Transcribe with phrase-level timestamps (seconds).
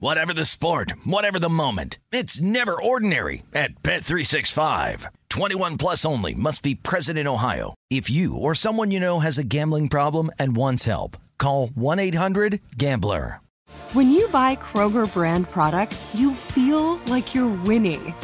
[0.00, 5.06] Whatever the sport, whatever the moment, it's never ordinary at Bet365.
[5.28, 7.74] 21 plus only must be present in Ohio.
[7.90, 13.40] If you or someone you know has a gambling problem and wants help, call 1-800-GAMBLER.
[13.92, 18.14] When you buy Kroger brand products, you feel like you're winning.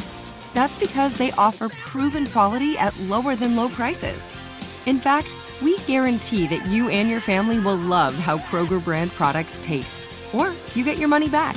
[0.53, 4.25] That's because they offer proven quality at lower than low prices.
[4.85, 5.27] In fact,
[5.61, 10.53] we guarantee that you and your family will love how Kroger brand products taste or
[10.73, 11.55] you get your money back.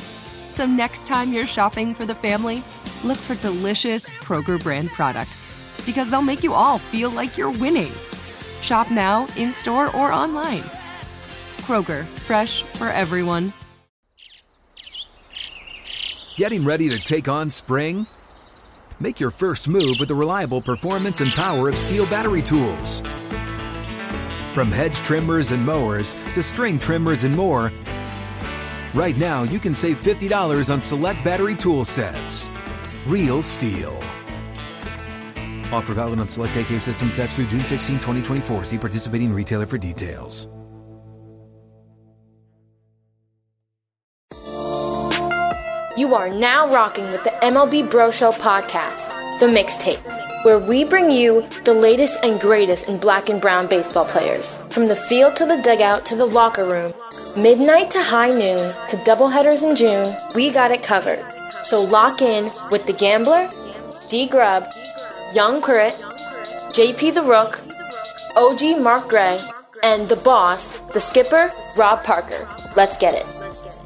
[0.49, 2.63] So next time you're shopping for the family,
[3.05, 7.93] look for delicious Kroger brand products because they'll make you all feel like you're winning.
[8.61, 10.63] Shop now, in store, or online.
[11.59, 13.53] Kroger, fresh for everyone.
[16.37, 18.07] Getting ready to take on spring?
[19.01, 23.01] Make your first move with the reliable performance and power of STIHL battery tools.
[24.55, 27.73] From hedge trimmers and mowers to string trimmers and more.
[28.99, 32.49] Right now, you can save $50 on select battery tool sets.
[33.07, 33.97] Real STIHL.
[35.73, 38.65] Offer valid on select AK system sets through June 16, 2024.
[38.65, 40.49] See participating retailer for details.
[45.97, 51.13] You are now rocking with the MLB Bro Show podcast, The Mixtape, where we bring
[51.13, 54.59] you the latest and greatest in black and brown baseball players.
[54.71, 56.93] From the field to the dugout to the locker room,
[57.37, 61.25] midnight to high noon to doubleheaders in June, we got it covered.
[61.63, 63.49] So lock in with The Gambler,
[64.11, 64.67] D Grub,
[65.33, 65.95] Young Crit,
[66.75, 67.61] JP the Rook,
[68.37, 69.41] OG Mark Gray,
[69.85, 72.49] and the boss, the skipper, Rob Parker.
[72.75, 73.78] Let's get it.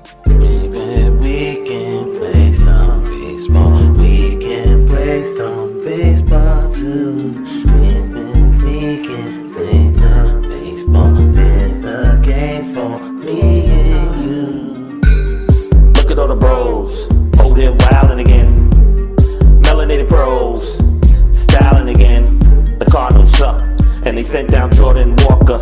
[24.22, 25.58] They sent down Jordan Walker.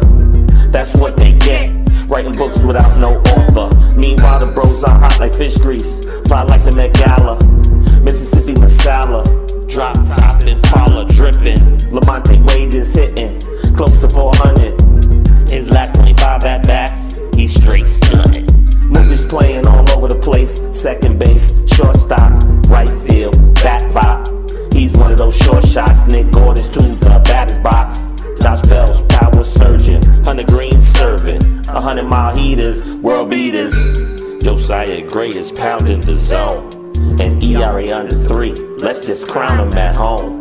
[0.69, 1.71] That's what they get.
[2.10, 3.75] Writing books without no author.
[3.97, 6.04] Meanwhile, the bros are hot like fish grease.
[6.26, 7.37] Fly like the Met Gala.
[8.03, 9.25] Mississippi Masala.
[9.66, 11.78] Drop top Impala dripping.
[11.88, 13.41] Lamonte Wade is hitting.
[13.75, 15.48] Close to 400.
[15.48, 18.47] His last 25 at bats, he's straight stunning.
[18.82, 20.60] Movies playing all over the place.
[20.78, 21.49] Second base,
[35.20, 36.70] Gray is pounding the zone.
[37.20, 38.54] And ERA under three.
[38.81, 40.38] Let's just crown him at home.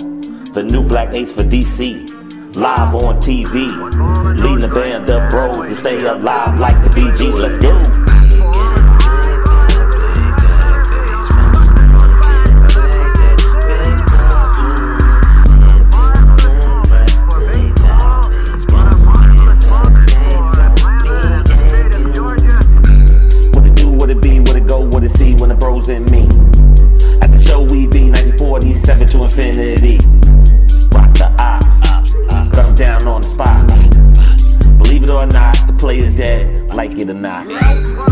[0.53, 2.55] The new black ace for DC.
[2.55, 3.67] Live on TV.
[4.39, 7.33] Leading the band up bros to stay alive like the Gees.
[7.33, 7.98] Let's go.
[35.79, 38.08] Not, the play is dead, like it or not.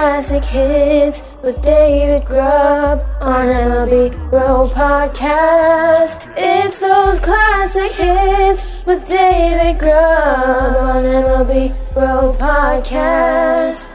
[0.00, 6.32] Classic hits with David Grubb on MLB Bro Podcast.
[6.38, 13.90] It's those classic hits with David Grubb on MLB Bro Podcast.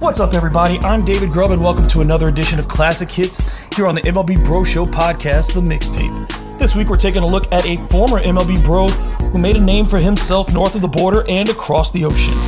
[0.00, 0.78] What's up, everybody?
[0.84, 4.44] I'm David Grubb, and welcome to another edition of Classic Hits here on the MLB
[4.44, 6.51] Bro Show podcast, The Mixtape.
[6.62, 9.84] This week, we're taking a look at a former MLB bro who made a name
[9.84, 12.40] for himself north of the border and across the ocean.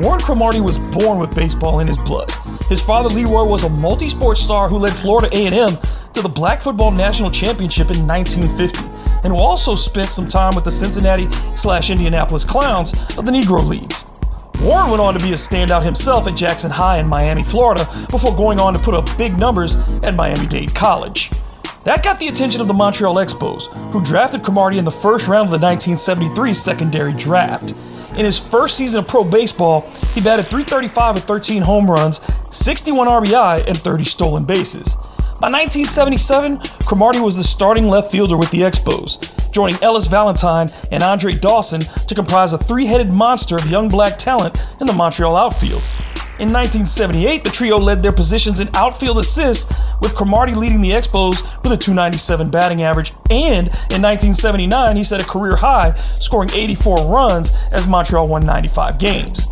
[0.00, 2.30] Warren Cromartie was born with baseball in his blood.
[2.68, 5.76] His father, Leroy, was a multi-sport star who led Florida A&M
[6.14, 8.78] to the Black Football National Championship in 1950,
[9.24, 13.58] and who also spent some time with the Cincinnati slash Indianapolis Clowns of the Negro
[13.68, 14.04] Leagues.
[14.62, 18.36] Warren went on to be a standout himself at Jackson High in Miami, Florida, before
[18.36, 21.32] going on to put up big numbers at Miami Dade College.
[21.84, 25.46] That got the attention of the Montreal Expos, who drafted Cromartie in the first round
[25.46, 27.70] of the 1973 secondary draft.
[28.16, 29.82] In his first season of pro baseball,
[30.12, 32.20] he batted 335 with 13 home runs,
[32.50, 34.96] 61 RBI, and 30 stolen bases.
[35.40, 41.04] By 1977, Cromartie was the starting left fielder with the Expos, joining Ellis Valentine and
[41.04, 45.36] Andre Dawson to comprise a three headed monster of young black talent in the Montreal
[45.36, 45.92] outfield.
[46.38, 51.42] In 1978, the trio led their positions in outfield assists, with Cromartie leading the Expos
[51.64, 57.12] with a 297 batting average, and in 1979, he set a career high, scoring 84
[57.12, 59.48] runs as Montreal won 95 games.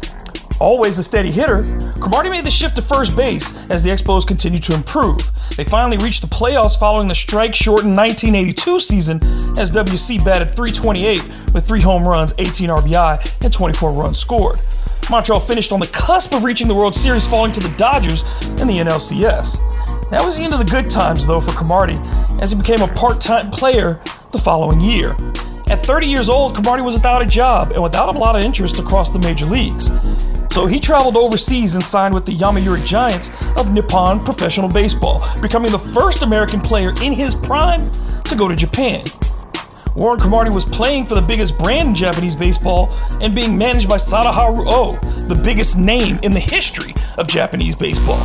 [0.61, 1.65] Always a steady hitter,
[2.01, 5.19] Cromartie made the shift to first base as the Expos continued to improve.
[5.57, 9.17] They finally reached the playoffs following the strike shortened 1982 season
[9.59, 14.61] as WC batted 328 with 3 home runs, 18 RBI, and 24 runs scored.
[15.11, 18.23] Montreal finished on the cusp of reaching the World Series, falling to the Dodgers
[18.61, 20.11] in the NLCS.
[20.11, 21.99] That was the end of the good times, though, for Cromartie,
[22.41, 24.01] as he became a part time player
[24.33, 25.13] the following year.
[25.69, 28.79] At 30 years old, Cromartie was without a job and without a lot of interest
[28.79, 29.91] across the major leagues.
[30.53, 35.71] So he traveled overseas and signed with the Yomiuri Giants of Nippon Professional Baseball, becoming
[35.71, 37.91] the first American player in his prime
[38.25, 39.05] to go to Japan.
[39.97, 43.97] Warren Cromartie was playing for the biggest brand in Japanese baseball and being managed by
[43.97, 44.95] Sadaharu O,
[45.27, 48.23] the biggest name in the history of Japanese baseball.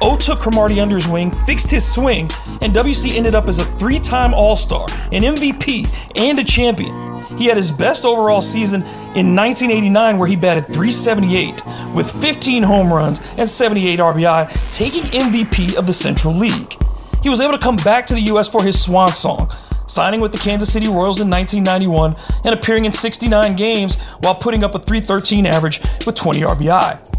[0.00, 2.30] O took Cromartie under his wing, fixed his swing,
[2.62, 7.24] and WC ended up as a three time All Star, an MVP, and a champion.
[7.36, 8.82] He had his best overall season
[9.16, 11.62] in 1989, where he batted 378
[11.92, 16.72] with 15 home runs and 78 RBI, taking MVP of the Central League.
[17.20, 18.48] He was able to come back to the U.S.
[18.48, 19.50] for his swan song,
[19.90, 22.14] signing with the Kansas City Royals in 1991
[22.44, 27.10] and appearing in 69 games while putting up a 313 average with 20 RBI.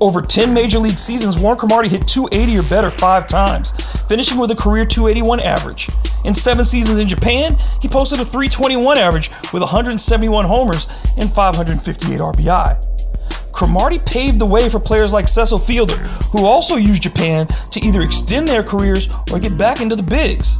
[0.00, 3.72] Over 10 major league seasons, Warren Cromartie hit 280 or better five times,
[4.08, 5.88] finishing with a career 281 average.
[6.24, 10.86] In seven seasons in Japan, he posted a 321 average with 171 homers
[11.18, 13.52] and 558 RBI.
[13.52, 15.96] Cromartie paved the way for players like Cecil Fielder,
[16.32, 20.58] who also used Japan to either extend their careers or get back into the bigs.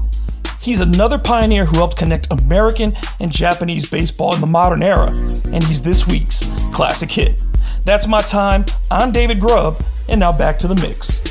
[0.63, 5.65] He's another pioneer who helped connect American and Japanese baseball in the modern era, and
[5.65, 7.43] he's this week's classic hit.
[7.87, 8.67] That's my time.
[8.91, 11.23] I'm David Grubb, and now back to the mix.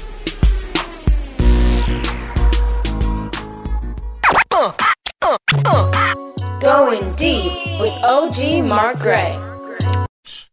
[6.59, 9.39] Going deep with OG Mark Gray.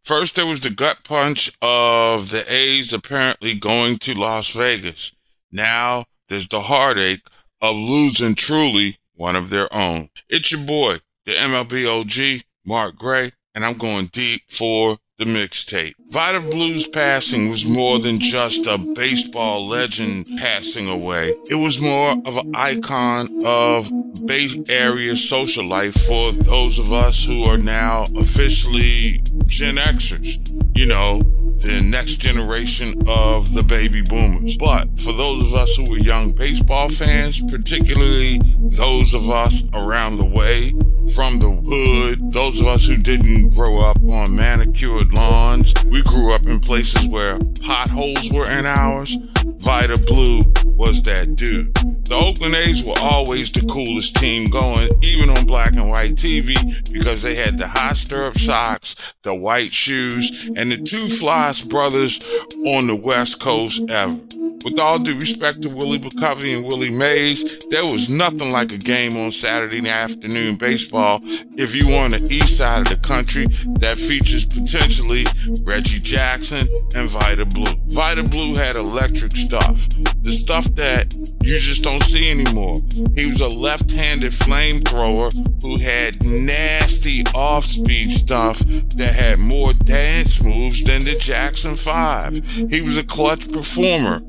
[0.04, 5.12] First, there was the gut punch of the A's apparently going to Las Vegas.
[5.50, 7.22] Now, there's the heartache
[7.60, 10.08] of losing truly one of their own.
[10.28, 15.94] It's your boy, the MLB OG, Mark Gray, and I'm going deep for the mixtape.
[16.10, 21.34] Vida Blue's passing was more than just a baseball legend passing away.
[21.48, 23.90] It was more of an icon of
[24.26, 30.36] Bay Area social life for those of us who are now officially Gen Xers.
[30.76, 31.22] You know,
[31.60, 34.56] the next generation of the baby boomers.
[34.56, 40.18] But for those of us who were young baseball fans, particularly those of us around
[40.18, 40.66] the way
[41.14, 46.32] from the hood, those of us who didn't grow up on manicured lawns, we grew
[46.32, 49.16] up in places where potholes were in ours.
[49.58, 50.42] Vida Blue
[50.76, 51.72] was that dude.
[52.06, 56.54] The Oakland A's were always the coolest team going, even on black and white TV,
[56.92, 61.08] because they had the high stirrup socks, the white shoes, and the two
[61.46, 62.18] flyest brothers
[62.66, 64.18] on the West Coast ever.
[64.64, 68.78] With all due respect to Willie McCovey and Willie Mays, there was nothing like a
[68.78, 73.46] game on Saturday afternoon baseball if you were on the east side of the country
[73.78, 75.24] that features potentially
[75.62, 77.76] Reggie Jackson and Vida Blue.
[77.86, 79.88] Vida Blue had electric stuff,
[80.22, 82.80] the stuff that you just don't see anymore.
[83.14, 85.30] He was a left-handed flamethrower
[85.62, 88.58] who had nasty off-speed stuff
[88.96, 92.70] that had more dance moves than the Jackson 5.
[92.70, 94.20] He was a clutch performer,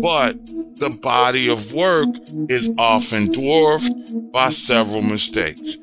[0.00, 0.36] but
[0.76, 2.08] the body of work
[2.48, 3.92] is often dwarfed
[4.32, 5.76] by several mistakes.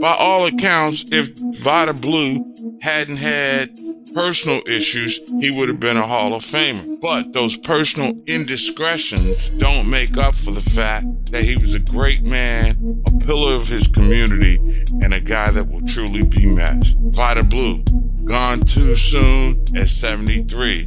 [0.00, 1.30] By all accounts, if
[1.62, 2.44] Vida Blue
[2.82, 3.70] hadn't had
[4.14, 7.00] personal issues, he would have been a Hall of Famer.
[7.00, 12.22] But those personal indiscretions don't make up for the fact that he was a great
[12.22, 14.56] man, a pillar of his community,
[15.00, 16.98] and a guy that will truly be missed.
[17.00, 17.82] Vida Blue,
[18.24, 20.84] gone too soon at 73,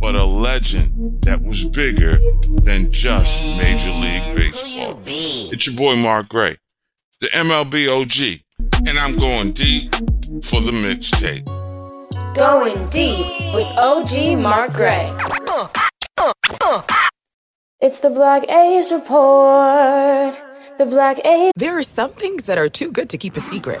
[0.00, 2.18] but a legend that was bigger
[2.62, 5.00] than just Major League Baseball.
[5.04, 6.56] It's your boy Mark Gray,
[7.20, 8.40] the MLB OG,
[8.86, 9.94] and I'm going deep
[10.44, 11.44] for the mixtape.
[12.34, 15.12] Going deep with OG Mark Gray.
[17.80, 20.36] It's the Black Ace Report.
[20.78, 21.52] The Black Ace.
[21.56, 23.80] There are some things that are too good to keep a secret.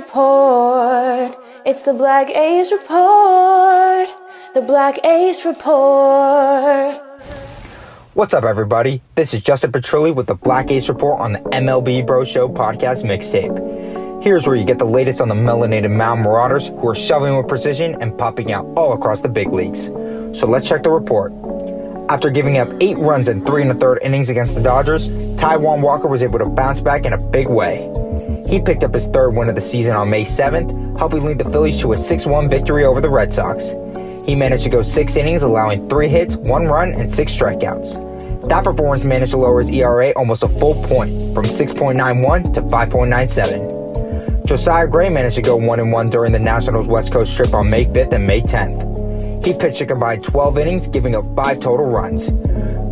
[0.00, 1.36] Report.
[1.66, 4.08] It's the Black Ace Report.
[4.54, 6.96] The Black Ace Report.
[8.14, 9.02] What's up, everybody?
[9.14, 13.04] This is Justin Petrilli with the Black Ace Report on the MLB Bro Show podcast
[13.04, 14.22] mixtape.
[14.22, 17.48] Here's where you get the latest on the melanated mound marauders who are shoving with
[17.48, 19.86] precision and popping out all across the big leagues.
[20.38, 21.32] So let's check the report.
[22.10, 25.80] After giving up eight runs in three and a third innings against the Dodgers, Taijuan
[25.80, 27.88] Walker was able to bounce back in a big way.
[28.48, 31.44] He picked up his third win of the season on May 7th, helping lead the
[31.44, 33.76] Phillies to a 6 1 victory over the Red Sox.
[34.26, 38.48] He managed to go six innings, allowing three hits, one run, and six strikeouts.
[38.48, 44.46] That performance managed to lower his ERA almost a full point, from 6.91 to 5.97.
[44.46, 47.84] Josiah Gray managed to go 1 1 during the Nationals West Coast trip on May
[47.84, 49.09] 5th and May 10th.
[49.42, 52.30] He pitched a combined 12 innings, giving up 5 total runs.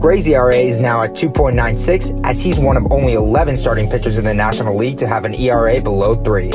[0.00, 4.25] Gray's ERA is now at 2.96, as he's one of only 11 starting pitchers in
[4.25, 6.50] the National League to have an ERA below 3.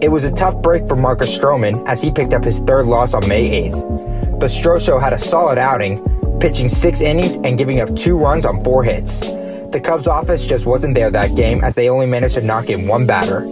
[0.00, 3.14] It was a tough break for Marcus Stroman as he picked up his third loss
[3.14, 4.38] on May 8th.
[4.38, 5.98] But Stro Show had a solid outing,
[6.38, 9.20] pitching six innings and giving up two runs on four hits.
[9.20, 12.86] The Cubs' offense just wasn't there that game as they only managed to knock in
[12.86, 13.44] one batter.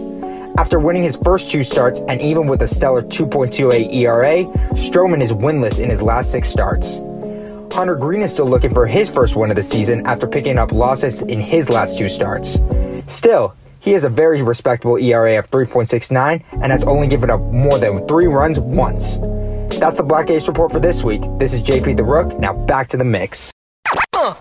[0.57, 5.31] After winning his first two starts and even with a stellar 2.28 ERA, Stroman is
[5.31, 7.03] winless in his last six starts.
[7.71, 10.71] Hunter Greene is still looking for his first win of the season after picking up
[10.71, 12.59] losses in his last two starts.
[13.05, 17.77] Still, he has a very respectable ERA of 3.69 and has only given up more
[17.77, 19.19] than three runs once.
[19.79, 21.21] That's the Black Ace report for this week.
[21.37, 22.39] This is JP the Rook.
[22.39, 23.51] Now back to the mix.
[24.15, 24.33] Uh,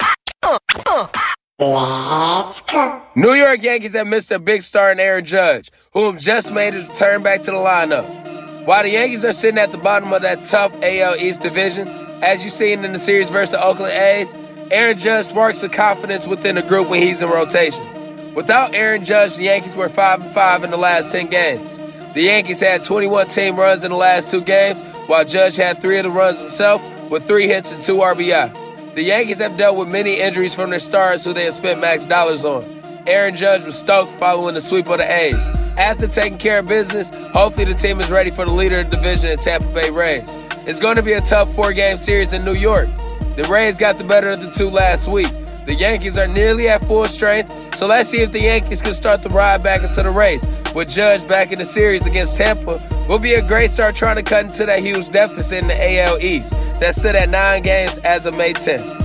[0.42, 1.25] uh, uh.
[1.58, 6.86] New York Yankees have missed a big star in Aaron Judge, whom just made his
[6.86, 8.66] return back to the lineup.
[8.66, 11.88] While the Yankees are sitting at the bottom of that tough AL East division,
[12.22, 14.34] as you've seen in the series versus the Oakland A's,
[14.70, 18.34] Aaron Judge sparks the confidence within the group when he's in rotation.
[18.34, 21.78] Without Aaron Judge, the Yankees were 5 and 5 in the last 10 games.
[22.12, 25.96] The Yankees had 21 team runs in the last two games, while Judge had three
[25.98, 28.65] of the runs himself with three hits and two RBI.
[28.96, 32.06] The Yankees have dealt with many injuries from their stars who they have spent max
[32.06, 32.64] dollars on.
[33.06, 35.36] Aaron Judge was stoked following the sweep of the A's.
[35.76, 38.96] After taking care of business, hopefully the team is ready for the leader of the
[38.96, 40.24] division, the Tampa Bay Rays.
[40.66, 42.88] It's going to be a tough four game series in New York.
[43.36, 45.30] The Rays got the better of the two last week.
[45.66, 49.22] The Yankees are nearly at full strength, so let's see if the Yankees can start
[49.22, 50.46] the ride back into the race.
[50.74, 54.22] With Judge back in the series against Tampa, will be a great start trying to
[54.22, 56.52] cut into that huge deficit in the AL East.
[56.80, 59.04] That's set at nine games as of May 10th.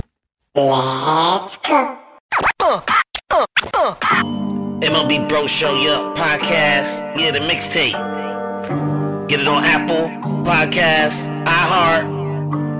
[0.54, 1.98] Let's go.
[4.82, 9.28] MLB Bro Show, yeah, podcast, yeah, the mixtape.
[9.28, 10.08] Get it on Apple
[10.44, 12.21] Podcasts, iHeart,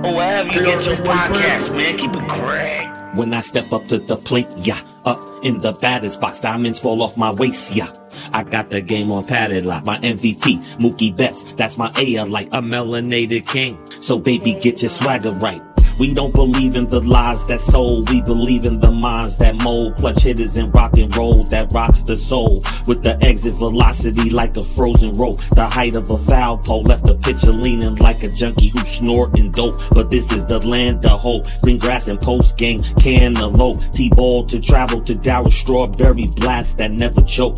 [0.03, 1.97] or wherever you get your podcasts, man.
[1.97, 3.15] Keep it correct.
[3.15, 7.03] When I step up to the plate, yeah, up in the batter's box, diamonds fall
[7.03, 7.91] off my waist, yeah.
[8.33, 11.43] I got the game on padded like my MVP, Mookie Betts.
[11.53, 13.77] That's my A like a melanated king.
[14.01, 15.61] So baby, get your swagger right.
[15.99, 18.09] We don't believe in the lies that sold.
[18.09, 19.97] We believe in the minds that mold.
[19.97, 22.63] Clutch hitters and rock and roll that rocks the soul.
[22.87, 25.37] With the exit velocity like a frozen rope.
[25.55, 29.51] The height of a foul pole left the pitcher leaning like a junkie who's snorting
[29.51, 29.79] dope.
[29.91, 31.45] But this is the land of hope.
[31.61, 33.79] Green grass and post game cantaloupe.
[33.91, 37.57] T-ball to travel to Darryl Strawberry blast that never choke.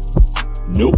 [0.69, 0.95] Nope.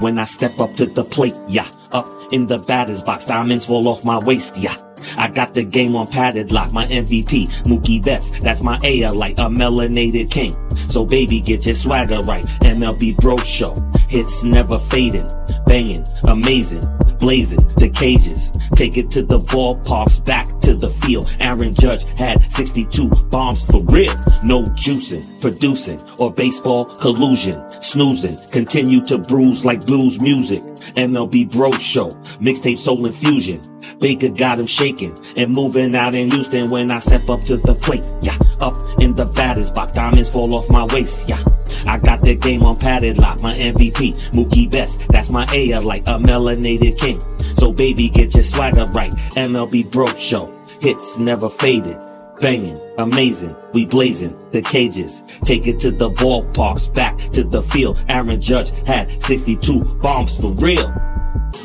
[0.00, 1.66] When I step up to the plate, yeah.
[1.92, 4.76] Up in the batter's box, diamonds fall off my waist, yeah.
[5.16, 8.40] I got the game on padded lock, my MVP, Mookie Betts.
[8.40, 10.54] That's my A like a melanated king.
[10.88, 12.44] So baby, get your swagger right.
[12.60, 13.74] MLB Bro Show,
[14.08, 15.28] hits never fading,
[15.66, 16.82] banging, amazing,
[17.18, 18.50] blazing the cages.
[18.74, 21.34] Take it to the ballparks, back to the field.
[21.40, 24.14] Aaron Judge had 62 bombs for real.
[24.44, 27.58] No juicing, producing, or baseball collusion.
[27.82, 30.62] Snoozing, continue to bruise like blues music.
[30.96, 32.08] MLB Bro Show,
[32.40, 33.60] mixtape soul infusion.
[34.00, 37.74] Baker got him shaking and moving out in Houston when I step up to the
[37.74, 38.06] plate.
[38.22, 41.28] Yeah, up in the batter's box, diamonds fall off my waist.
[41.28, 41.42] Yeah,
[41.88, 44.98] I got the game on padded lock, my MVP, Mookie Betts.
[45.08, 47.20] That's my A like a melanated king.
[47.56, 49.12] So baby, get your swagger right.
[49.36, 51.98] MLB Bro Show, hits never faded.
[52.40, 55.24] Banging, amazing, we blazing the cages.
[55.44, 58.04] Take it to the ballparks, back to the field.
[58.08, 60.94] Aaron Judge had 62 bombs for real.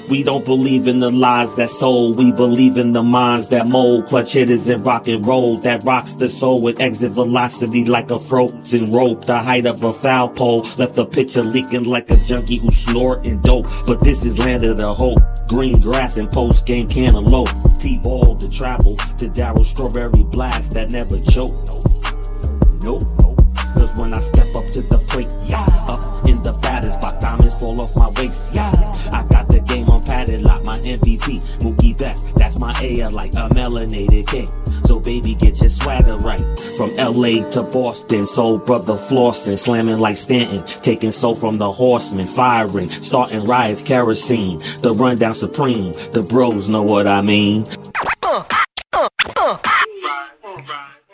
[0.09, 2.17] We don't believe in the lies that sold.
[2.17, 4.07] We believe in the minds that mold.
[4.07, 8.19] Clutch hitters and rock and roll that rocks the soul with exit velocity like a
[8.19, 9.25] frozen rope.
[9.25, 13.41] The height of a foul pole left the pitcher leaking like a junkie who's snorting
[13.41, 13.65] dope.
[13.87, 15.19] But this is land of the hope.
[15.47, 17.49] Green grass and post game cantaloupe.
[17.79, 21.55] T-ball to travel to Darryl Strawberry blast that never choke.
[22.83, 23.03] Nope.
[23.21, 23.39] Nope.
[23.73, 27.79] Cause when I step up to the plate, yeah, up the batter's box, diamonds fall
[27.81, 28.71] off my waist, yeah.
[29.11, 33.33] I got the game on padded lock, my MVP, Mookie Betts, that's my A like
[33.33, 34.49] a melanated king.
[34.85, 36.43] So baby, get your swagger right.
[36.77, 42.25] From LA to Boston, soul brother flossing, slamming like Stanton, taking soul from the horsemen,
[42.25, 45.93] firing, starting riots, kerosene, the rundown supreme.
[46.11, 47.63] The bros know what I mean.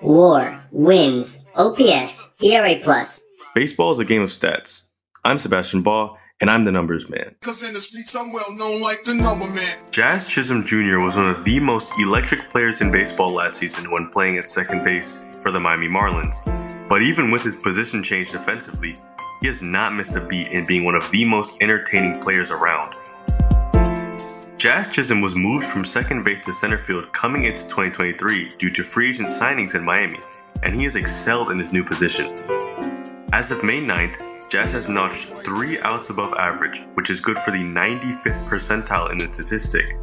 [0.02, 3.22] War, wins, OPS, ERA plus.
[3.54, 4.89] Baseball is a game of stats.
[5.26, 7.36] I'm Sebastian Baugh, and I'm the numbers man.
[7.42, 9.92] Cause in the streets I'm well known like the number man.
[9.92, 11.00] Jazz Chisholm Jr.
[11.00, 14.86] was one of the most electric players in baseball last season when playing at second
[14.86, 16.38] base for the Miami Marlins.
[16.88, 18.96] But even with his position change defensively,
[19.42, 22.96] he has not missed a beat in being one of the most entertaining players around.
[24.58, 28.84] Jazz Chisholm was moved from second base to center field coming into 2023 due to
[28.84, 30.20] free agent signings in Miami,
[30.64, 32.34] and he has excelled in his new position.
[33.34, 37.52] As of May 9th, Jazz has notched three outs above average, which is good for
[37.52, 39.96] the 95th percentile in the statistic,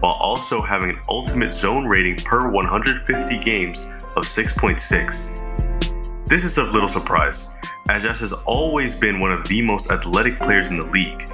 [0.00, 3.82] while also having an ultimate zone rating per 150 games
[4.16, 6.26] of 6.6.
[6.26, 7.50] This is of little surprise,
[7.90, 11.30] as Jazz has always been one of the most athletic players in the league.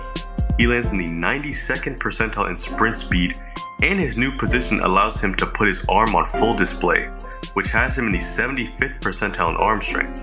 [0.58, 3.40] He lands in the 92nd percentile in sprint speed,
[3.80, 7.10] and his new position allows him to put his arm on full display,
[7.54, 10.20] which has him in the 75th percentile in arm strength.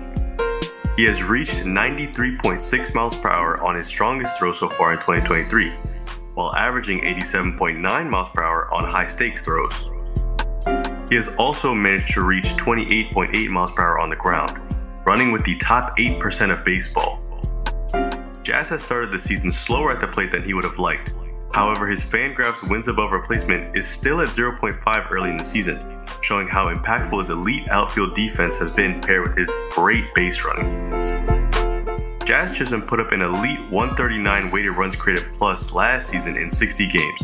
[0.98, 5.70] He has reached 93.6 miles per hour on his strongest throw so far in 2023,
[6.34, 9.92] while averaging 87.9 miles per hour on high stakes throws.
[11.08, 14.60] He has also managed to reach 28.8 miles per hour on the ground,
[15.06, 17.22] running with the top 8% of baseball.
[18.42, 21.14] Jazz has started the season slower at the plate than he would have liked.
[21.52, 25.78] However, his Fangraphs wins above replacement is still at 0.5 early in the season,
[26.20, 30.90] showing how impactful his elite outfield defense has been paired with his great base running.
[32.24, 36.86] Jazz Chisholm put up an elite 139 weighted runs created plus last season in 60
[36.86, 37.22] games,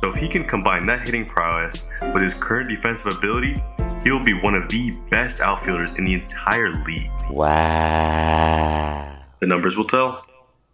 [0.00, 3.56] so if he can combine that hitting prowess with his current defensive ability,
[4.04, 7.10] he will be one of the best outfielders in the entire league.
[7.30, 9.16] Wow.
[9.40, 10.26] The numbers will tell.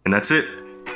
[0.03, 0.45] And that's it.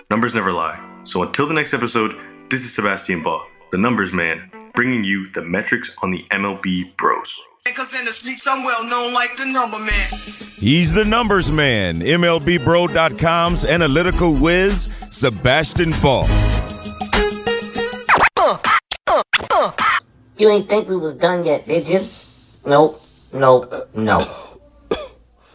[0.10, 0.80] Numbers never lie.
[1.06, 5.42] So until the next episode, this is Sebastian Baugh, the numbers man, bringing you the
[5.42, 7.42] metrics on the MLB Bros.
[7.76, 10.20] Cause in the streets I'm well known like the number man.
[10.58, 16.28] He's the numbers man, MLBBro.com's analytical whiz, Sebastian Ball.
[20.38, 22.00] You ain't think we was done yet, did you?
[22.68, 22.96] Nope,
[23.34, 24.45] nope, no.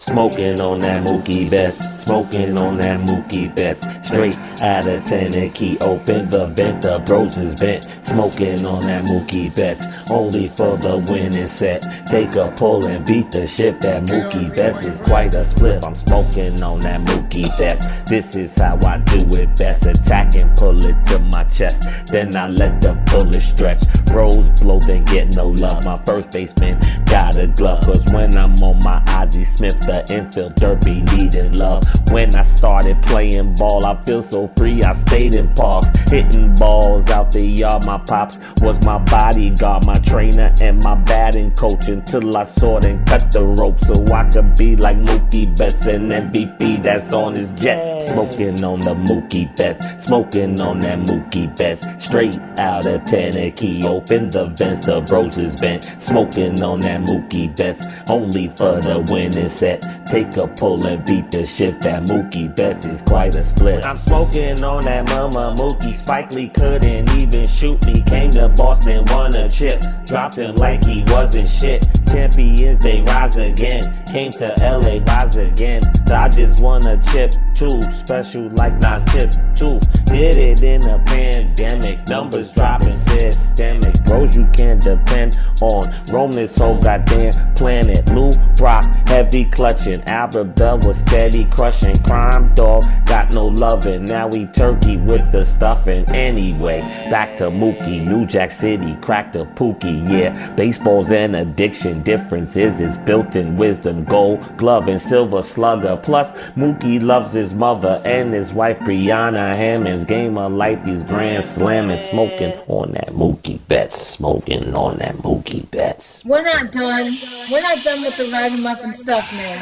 [0.00, 3.86] Smoking on that Mookie Betts, smoking on that Mookie Betts.
[4.00, 7.86] Straight out of Tennessee, open the vent, the bros is bent.
[8.00, 11.84] Smoking on that Mookie Betts, only for the winning set.
[12.06, 13.82] Take a pull and beat the shift.
[13.82, 15.84] That Mookie Betts is quite a split.
[15.86, 17.86] I'm smoking on that Mookie Betts.
[18.08, 19.84] This is how I do it best.
[19.84, 21.86] Attack and pull it to my chest.
[22.10, 23.82] Then I let the bullet stretch.
[24.06, 25.84] Bros blow, then get no love.
[25.84, 27.82] My first baseman got a glove.
[27.84, 31.82] Cause when I'm on my Ozzie Smith, the infield derby needed love.
[32.12, 34.82] When I started playing ball, I feel so free.
[34.82, 37.86] I stayed in parks, hitting balls out the yard.
[37.86, 43.04] My pops was my bodyguard, my trainer, and my batting coach until I soared and
[43.06, 47.50] cut the rope so I could be like Mookie Betts and MVP that's on his
[47.52, 48.10] jets.
[48.10, 51.86] Smoking on the Mookie Betts, smoking on that Mookie Betts.
[51.98, 55.88] Straight out of Tennessee, open the vents, the bros is bent.
[55.98, 59.79] Smoking on that Mookie Betts, only for the winning set.
[60.06, 61.82] Take a pull and beat the shift.
[61.82, 63.86] That Mookie Betts is quite a split.
[63.86, 65.94] I'm smoking on that mama Mookie.
[65.94, 67.94] Spike Lee couldn't even shoot me.
[68.02, 69.80] Came to Boston, won a chip.
[70.06, 71.86] Dropped him like he wasn't shit.
[72.10, 73.82] Champions, they rise again.
[74.10, 75.82] Came to LA, rise again.
[76.04, 77.80] Dodgers won a chip too.
[77.90, 80.04] Special like Nas Tip Tooth.
[80.06, 82.08] Did it in a pandemic.
[82.08, 83.94] Numbers dropping systemic.
[84.04, 85.82] Bros you can't depend on.
[86.12, 88.10] Roam this whole goddamn planet.
[88.12, 90.02] Lou Brock, heavy clutching.
[90.08, 91.94] Albert Belle was steady crushing.
[92.04, 94.04] Crime dog got no loving.
[94.04, 96.04] Now we turkey with the stuffing.
[96.10, 96.80] Anyway,
[97.10, 98.04] back to Mookie.
[98.04, 100.08] New Jack City, cracked a pookie.
[100.10, 102.02] Yeah, baseball's an addiction.
[102.02, 104.04] Difference is it's built in wisdom.
[104.04, 105.98] Gold glove and silver slugger.
[106.02, 110.82] Plus, Mookie loves his mother and his wife Brianna Hammonds game of life.
[110.84, 114.00] He's grand slamming, smoking on that Mookie Betts.
[114.00, 116.24] Smoking on that Mookie Betts.
[116.24, 117.16] We're not done.
[117.50, 119.59] We're not done with the ragamuffin stuff, man.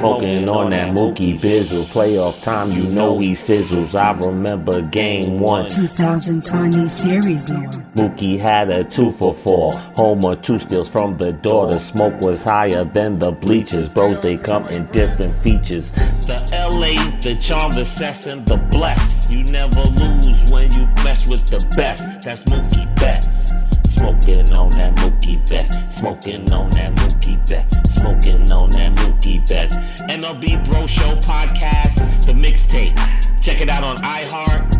[0.00, 1.84] Smoking on that Mookie Bizzle.
[1.84, 3.94] Playoff time, you know he sizzles.
[3.94, 5.68] I remember game one.
[5.68, 7.70] 2020 series, Lord.
[7.96, 9.72] Mookie had a two for four.
[9.96, 11.70] Homer, two steals from the door.
[11.70, 13.90] The smoke was higher than the bleachers.
[13.90, 15.90] Bros, they come in different features.
[15.92, 19.30] The LA, the charm, the cess, and the bless.
[19.30, 22.22] You never lose when you mess with the best.
[22.22, 23.59] That's Mookie Betts.
[24.00, 25.76] Smoking on that Mookie Betts.
[25.98, 27.98] Smoking on that Mookie Betts.
[27.98, 29.76] Smoking on that Mookie Betts.
[30.08, 32.96] MLB Bro Show Podcast, the mixtape.
[33.42, 34.74] Check it out on iHeart,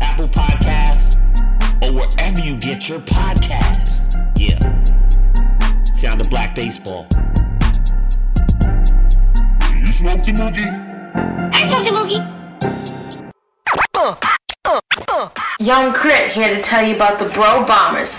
[0.00, 1.20] Apple Podcasts,
[1.86, 3.92] or wherever you get your podcasts.
[4.40, 4.58] Yeah.
[5.94, 7.06] Sound of Black Baseball.
[9.76, 11.52] You smoke the Mookie?
[11.52, 12.22] I smoke the Mookie.
[13.94, 14.14] Uh,
[14.64, 15.28] uh, uh.
[15.60, 18.18] Young Crit here to tell you about the Bro Bombers.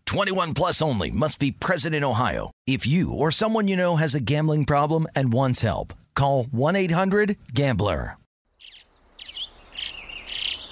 [0.11, 2.51] 21 plus only must be present in Ohio.
[2.67, 8.17] If you or someone you know has a gambling problem and wants help, call 1-800-GAMBLER.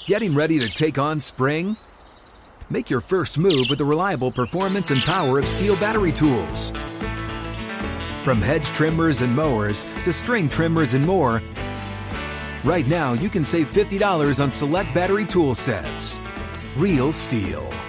[0.07, 1.77] Getting ready to take on spring?
[2.69, 6.71] Make your first move with the reliable performance and power of STIHL battery tools.
[8.25, 11.41] From hedge trimmers and mowers to string trimmers and more,
[12.65, 16.19] right now you can save $50 on select battery tool sets.
[16.75, 17.88] Real STIHL.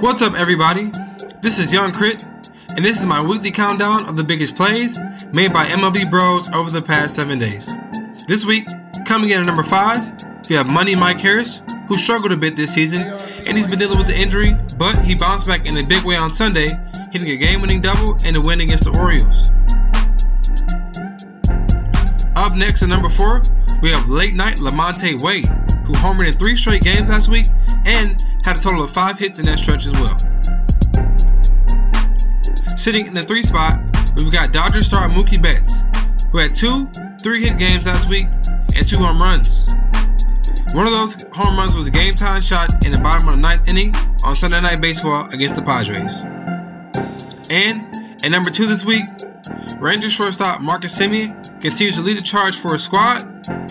[0.00, 0.92] What's up, everybody?
[1.42, 2.22] This is Young Crit,
[2.76, 4.96] and this is my weekly countdown of the biggest plays
[5.32, 7.74] made by MLB Bros over the past seven days.
[8.28, 8.66] This week,
[9.06, 9.98] coming in at number five,
[10.48, 13.02] we have Money Mike Harris, who struggled a bit this season,
[13.48, 16.16] and he's been dealing with the injury, but he bounced back in a big way
[16.16, 16.68] on Sunday,
[17.10, 19.50] hitting a game-winning double and a win against the Orioles.
[22.36, 23.42] Up next at number four,
[23.82, 25.48] we have late night Lamonte Wade,
[25.86, 27.46] who homered in three straight games last week
[27.88, 30.16] and had a total of five hits in that stretch as well.
[32.76, 33.80] Sitting in the three spot,
[34.16, 35.82] we've got Dodgers star Mookie Betts,
[36.30, 36.86] who had two
[37.22, 38.26] three hit games last week
[38.76, 39.66] and two home runs.
[40.74, 43.40] One of those home runs was a game time shot in the bottom of the
[43.40, 46.20] ninth inning on Sunday Night Baseball against the Padres.
[47.50, 49.06] And at number two this week,
[49.78, 53.22] Ranger shortstop Marcus Semien continues to lead the charge for his squad.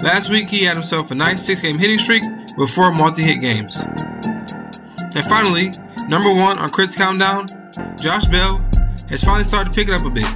[0.03, 2.23] Last week, he had himself a nice six game hitting streak
[2.57, 3.77] with four multi hit games.
[3.77, 5.71] And finally,
[6.07, 7.47] number one on Crit's Countdown,
[7.99, 8.63] Josh Bell
[9.09, 10.27] has finally started to pick it up a bit.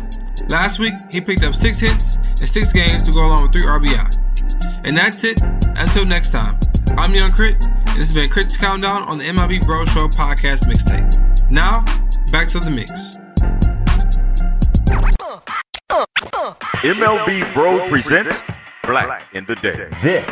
[0.50, 3.64] Last week, he picked up six hits in six games to go along with three
[3.64, 4.88] RBI.
[4.88, 5.42] And that's it.
[5.78, 6.60] Until next time,
[6.98, 10.68] I'm Young Crit, and this has been Crit's Countdown on the MLB Bro Show podcast
[10.68, 11.50] mixtape.
[11.50, 11.86] Now,
[12.32, 13.18] back to the mix.
[15.92, 18.54] MLB Bro presents
[18.86, 19.90] Black in the Day.
[20.02, 20.30] This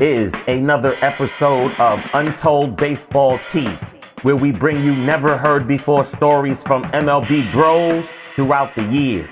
[0.00, 3.76] is another episode of Untold Baseball Tea,
[4.22, 9.28] where we bring you never heard before stories from MLB bros throughout the year.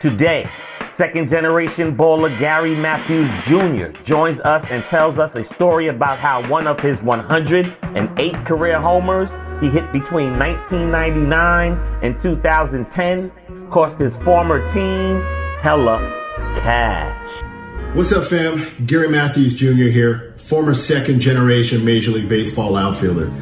[0.00, 0.50] Today,
[0.90, 3.96] second generation baller Gary Matthews Jr.
[4.02, 9.30] joins us and tells us a story about how one of his 108 career homers
[9.60, 11.72] he hit between 1999
[12.02, 13.30] and 2010
[13.74, 15.20] cost his former team
[15.58, 15.98] hella
[16.54, 17.42] cash.
[17.96, 18.86] What's up, fam?
[18.86, 19.90] Gary Matthews Jr.
[19.90, 23.34] here, former second generation Major League Baseball outfielder.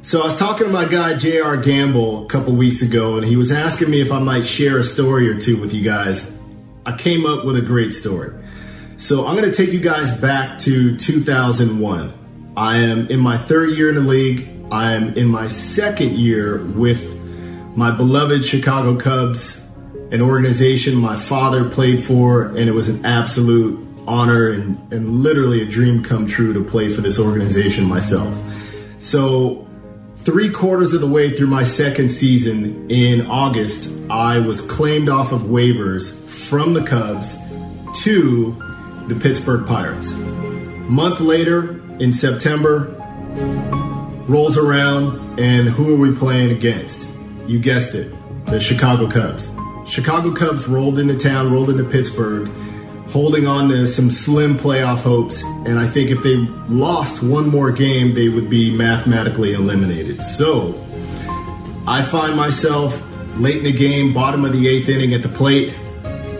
[0.00, 3.36] So I was talking to my guy JR Gamble a couple weeks ago, and he
[3.36, 6.34] was asking me if I might share a story or two with you guys.
[6.86, 8.32] I came up with a great story.
[8.96, 12.54] So I'm going to take you guys back to 2001.
[12.56, 14.48] I am in my third year in the league.
[14.72, 17.14] I am in my second year with
[17.76, 19.63] my beloved Chicago Cubs,
[20.14, 25.60] an organization my father played for, and it was an absolute honor and, and literally
[25.60, 28.32] a dream come true to play for this organization myself.
[29.00, 29.66] So,
[30.18, 35.32] three quarters of the way through my second season in August, I was claimed off
[35.32, 37.34] of waivers from the Cubs
[38.04, 38.52] to
[39.08, 40.14] the Pittsburgh Pirates.
[40.14, 42.94] Month later, in September,
[44.28, 47.10] rolls around, and who are we playing against?
[47.48, 48.14] You guessed it,
[48.46, 49.53] the Chicago Cubs.
[49.86, 52.48] Chicago Cubs rolled into town, rolled into Pittsburgh,
[53.08, 55.42] holding on to some slim playoff hopes.
[55.66, 56.36] And I think if they
[56.68, 60.22] lost one more game, they would be mathematically eliminated.
[60.22, 60.74] So
[61.86, 63.02] I find myself
[63.36, 65.74] late in the game, bottom of the eighth inning at the plate.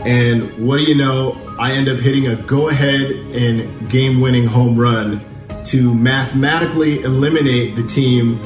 [0.07, 1.41] And what do you know?
[1.59, 5.25] I end up hitting a go ahead and game winning home run
[5.65, 8.41] to mathematically eliminate the team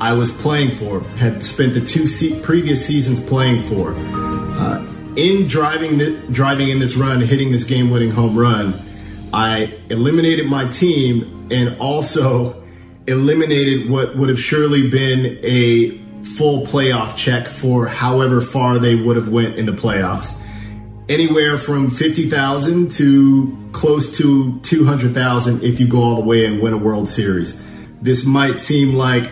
[0.00, 3.92] I was playing for, had spent the two se- previous seasons playing for.
[4.60, 8.74] Uh, in driving the, driving in this run, hitting this game-winning home run,
[9.32, 12.62] I eliminated my team and also
[13.06, 15.98] eliminated what would have surely been a
[16.36, 20.44] full playoff check for however far they would have went in the playoffs.
[21.08, 26.74] Anywhere from 50,000 to close to 200,000 if you go all the way and win
[26.74, 27.60] a World Series.
[28.02, 29.30] This might seem like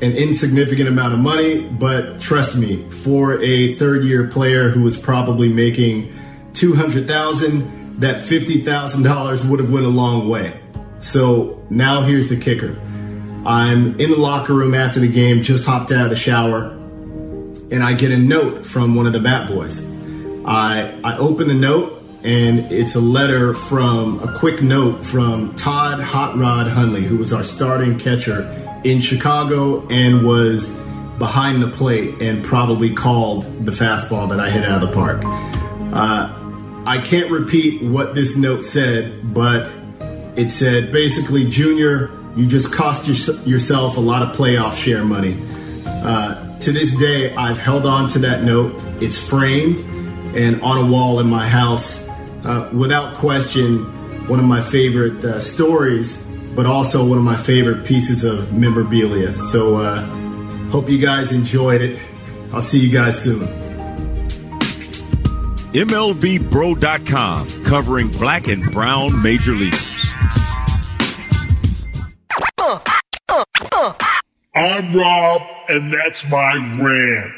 [0.00, 4.98] an insignificant amount of money, but trust me, for a third year player who was
[4.98, 6.12] probably making
[6.52, 10.60] 200,000, that $50,000 would have went a long way.
[10.98, 12.78] So now here's the kicker.
[13.46, 16.72] I'm in the locker room after the game, just hopped out of the shower,
[17.70, 19.84] and I get a note from one of the bat boys.
[20.44, 26.00] I I open the note and it's a letter from a quick note from Todd
[26.00, 30.68] Hot Rod Hundley, who was our starting catcher in Chicago and was
[31.18, 35.22] behind the plate and probably called the fastball that I hit out of the park.
[35.94, 36.32] Uh,
[36.86, 39.70] I can't repeat what this note said, but
[40.36, 45.36] it said basically, Junior, you just cost your, yourself a lot of playoff share money.
[45.86, 48.74] Uh, to this day, I've held on to that note.
[49.00, 49.78] It's framed
[50.36, 52.06] and on a wall in my house.
[52.44, 53.84] Uh, without question,
[54.28, 59.36] one of my favorite uh, stories, but also one of my favorite pieces of memorabilia.
[59.36, 60.02] So, uh,
[60.70, 62.00] hope you guys enjoyed it.
[62.52, 63.46] I'll see you guys soon.
[65.74, 70.06] MLBBro.com, covering black and brown major leaguers.
[74.54, 77.32] I'm Rob, and that's my rant.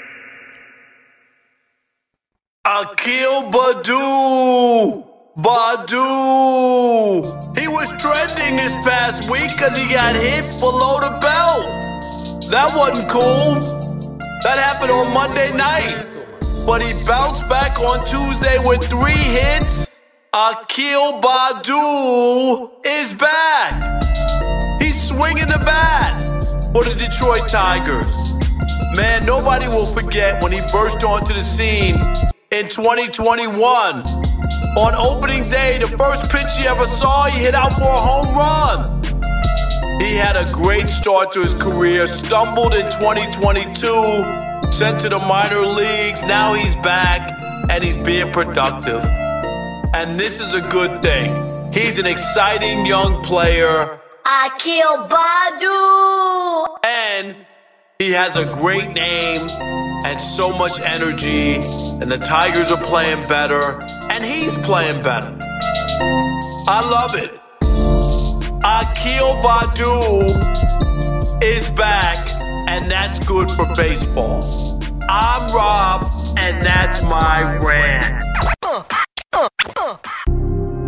[2.64, 5.07] Akil Baddoo!
[5.38, 7.22] Baddoo!
[7.56, 11.62] He was trending this past week because he got hit below the belt.
[12.50, 13.54] That wasn't cool.
[14.42, 16.06] That happened on Monday night.
[16.66, 19.86] But he bounced back on Tuesday with three hits.
[20.32, 23.80] Akil Baddoo is back.
[24.82, 26.20] He's swinging the bat
[26.72, 28.34] for the Detroit Tigers.
[28.96, 31.94] Man, nobody will forget when he burst onto the scene
[32.50, 34.27] in 2021.
[34.76, 38.34] On opening day, the first pitch he ever saw, he hit out for a home
[38.36, 38.98] run.
[40.00, 45.66] He had a great start to his career, stumbled in 2022, sent to the minor
[45.66, 46.22] leagues.
[46.22, 49.04] Now he's back and he's being productive.
[49.94, 51.72] And this is a good thing.
[51.72, 53.98] He's an exciting young player.
[54.24, 56.76] Akil Baddoo!
[56.84, 57.34] And
[58.00, 59.40] he has a great name
[60.06, 61.54] and so much energy.
[61.54, 63.80] And the Tigers are playing better.
[64.08, 65.36] And he's playing better.
[66.68, 67.32] I love it.
[68.64, 70.22] Akil Baddoo
[71.42, 72.24] is back.
[72.68, 74.44] And that's good for baseball.
[75.10, 76.04] I'm Rob,
[76.36, 78.22] and that's my rant.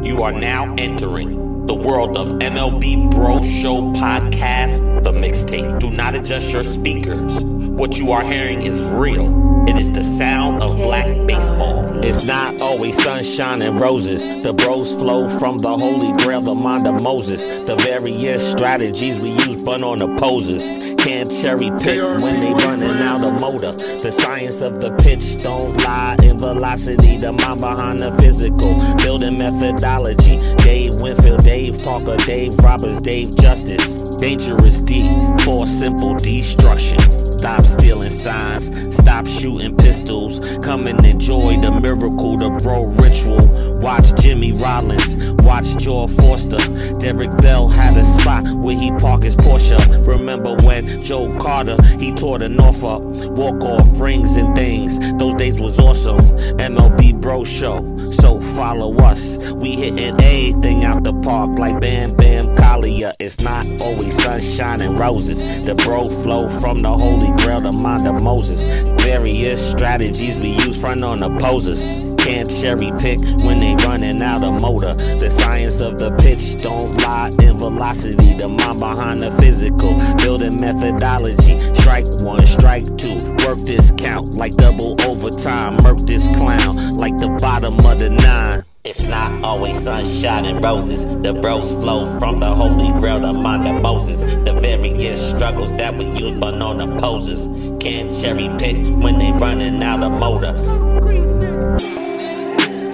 [0.06, 5.78] You are now entering the world of MLBbro Show podcast, the mixtape.
[5.78, 7.42] Do not adjust your speakers.
[7.42, 9.59] What you are hearing is real.
[9.68, 11.80] It is the sound of black baseball.
[12.02, 14.42] It's not always sunshine and roses.
[14.42, 17.44] The bros flow from the holy grail, the mind of Moses.
[17.64, 20.70] The various strategies we use, but on the poses.
[20.98, 23.72] Can't cherry pick when they running out of motor.
[23.72, 27.18] The science of the pitch don't lie in velocity.
[27.18, 28.74] The mind behind the physical.
[28.96, 30.38] Building methodology.
[30.56, 34.16] Dave Winfield, Dave Parker, Dave Roberts, Dave Justice.
[34.16, 37.29] Dangerous D for simple destruction.
[37.40, 40.40] Stop stealing signs, stop shooting pistols.
[40.62, 43.46] Come and enjoy the miracle, the bro ritual.
[43.78, 46.58] Watch Jimmy Rollins, watch George Foster.
[46.98, 50.06] Derek Bell had a spot where he parked his Porsche.
[50.06, 53.00] Remember when Joe Carter he tore the North up.
[53.00, 54.98] walk off rings and things.
[55.18, 56.20] Those days was awesome.
[56.58, 59.38] MLBbro Show, so follow us.
[59.54, 63.14] We hitting everything out the park like Bam Bam Kalia.
[63.18, 65.64] It's not always sunshine and roses.
[65.64, 68.64] The bro flow from the holy grail, the mind of Moses.
[69.02, 72.04] Various strategies we use front on opposers.
[72.18, 74.94] Can't cherry pick when they running out of motor.
[74.94, 78.34] The science of the pitch don't lie in velocity.
[78.34, 81.58] The mind behind the physical, building methodology.
[81.74, 85.76] Strike one, strike two, work this count like double overtime.
[85.82, 88.62] Murk this clown like the bottom of the nine.
[88.82, 91.04] It's not always sunshine and roses.
[91.22, 94.20] The bros flow from the holy grail, the mind of Moses.
[94.20, 94.49] The
[94.80, 97.46] various struggles that we use, but on the poses.
[97.82, 100.54] Can't cherry pick when they running out of motor.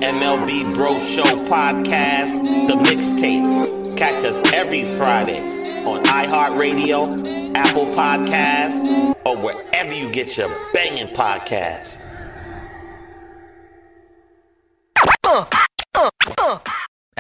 [0.01, 3.97] MLBbro Show Podcast, the mixtape.
[3.97, 5.39] Catch us every Friday
[5.85, 11.99] on iHeartRadio, Apple Podcasts, or wherever you get your banging podcasts.